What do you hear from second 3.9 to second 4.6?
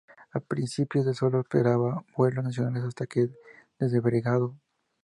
Belgrado.